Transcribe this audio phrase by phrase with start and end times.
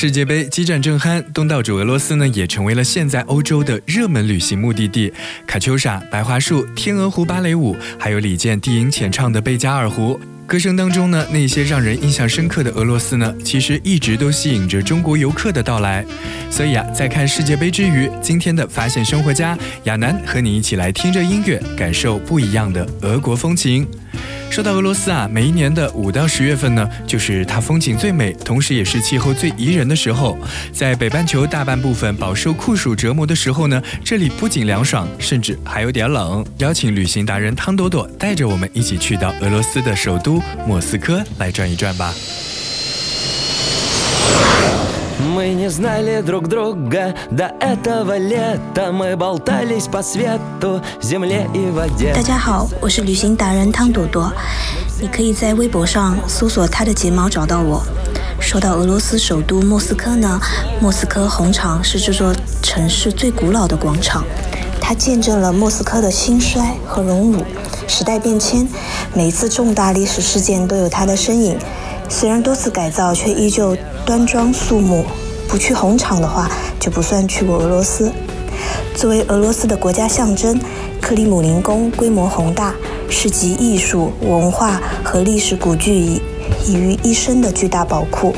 [0.00, 5.12] 世界杯激战正酣，东道主俄罗斯呢也成为了现在欧洲的热门旅行目的地。
[5.46, 10.18] 卡秋莎、白桦树、天鹅湖芭蕾舞，还有李健低吟浅唱的贝加尔湖。
[10.46, 16.02] 歌声当中呢，那些让人印象深刻的俄罗斯呢，其实一直都吸引着中国游客的到来。
[16.50, 19.54] 所以啊，在看世界杯之余，今天的发现生活家
[19.84, 23.86] 亚楠和你一起来听着音乐，感受不一样的俄国风情。
[24.50, 30.36] 说到俄罗斯啊，每一年的五到十月份呢，就是它风景最美，同时也是气候最宜人的时候。
[30.72, 36.44] 在北半球大半部分饱受酷暑折磨的时候呢，这里不仅凉爽，甚至还有点冷。
[36.58, 42.12] 邀请旅行达人汤朵朵带着我们一起去到俄罗斯的首都莫斯科来转一转吧。
[45.33, 54.31] Мы не знали друг друга до этого лета Мы болтались по свету, земле и воде 大家好，我是旅行达人汤朵朵。
[55.01, 57.83] 你可以在微博上搜索她的睫毛找到我。
[58.39, 60.39] 说到俄罗斯首都莫斯科呢，
[60.79, 64.23] 莫斯科红场是这座城市最古老的广场，
[64.79, 67.43] 它见证了莫斯科的兴衰和荣辱。
[67.87, 68.67] 时代变迁，
[69.13, 71.57] 每一次重大历史事件都有它的身影。
[72.10, 75.04] 虽然多次改造，却依旧端庄肃穆。
[75.48, 78.12] 不去红场的话，就不算去过俄罗斯。
[78.94, 80.60] 作为俄罗斯的国家象征，
[81.00, 82.74] 克里姆林宫规模宏大，
[83.08, 86.20] 是集艺术、文化和历史古迹
[86.68, 88.34] 于一身的巨大宝库。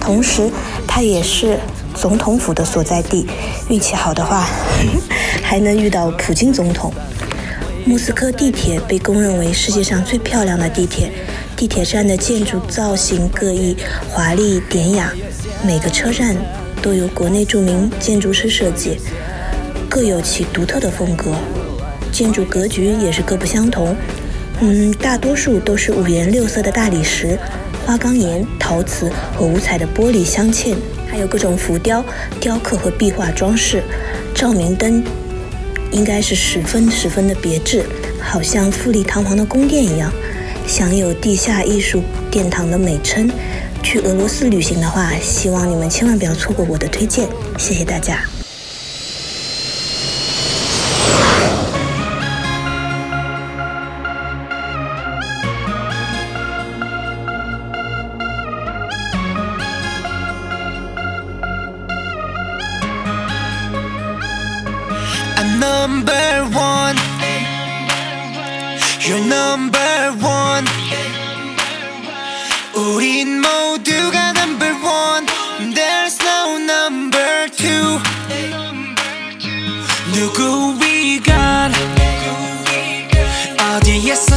[0.00, 0.50] 同时，
[0.86, 1.58] 它也是
[1.94, 3.26] 总统府的所在地。
[3.68, 4.46] 运气好的话，
[5.42, 6.92] 还能遇到普京总统。
[7.84, 11.10] 莫斯科地铁被公认为世界上最漂亮的地铁。
[11.56, 13.76] 地铁站的建筑造型各异、
[14.10, 15.12] 华丽典雅，
[15.64, 16.36] 每个车站
[16.82, 18.98] 都由国内著名建筑师设计，
[19.88, 21.32] 各有其独特的风格。
[22.10, 23.94] 建筑格局也是各不相同，
[24.60, 27.38] 嗯，大多数都是五颜六色的大理石、
[27.86, 30.74] 花岗岩、陶瓷和五彩的玻璃镶嵌，
[31.08, 32.04] 还有各种浮雕、
[32.40, 33.82] 雕刻和壁画装饰。
[34.34, 35.02] 照明灯
[35.92, 37.84] 应该是十分十分的别致，
[38.20, 40.12] 好像富丽堂皇的宫殿一样。
[40.66, 43.30] 享有“地下艺术殿堂”的美称，
[43.82, 47.28] 去俄罗斯旅行的话，希望你们千万不要错过我的推荐。
[47.58, 48.18] 谢谢大家。
[65.60, 67.13] Number one.
[69.03, 70.65] You're number one
[72.75, 75.25] 우린 모두가 number one
[75.73, 77.99] There's no number two
[80.13, 81.71] 누구 위간
[83.59, 84.32] 어디에서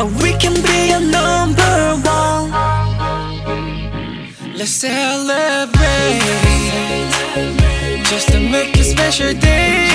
[0.00, 1.74] Oh, we can be number
[2.06, 2.50] one.
[4.56, 6.22] Let's celebrate.
[8.04, 9.87] Just to make a special day.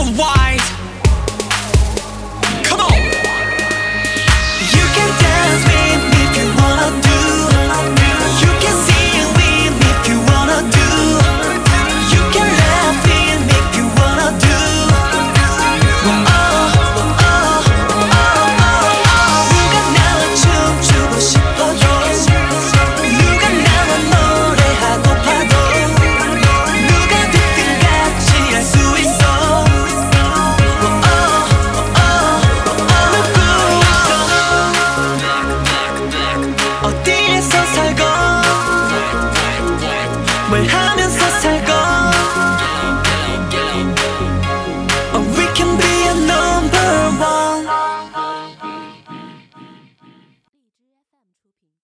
[0.00, 0.79] worldwide.